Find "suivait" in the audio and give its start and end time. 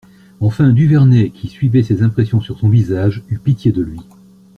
1.47-1.83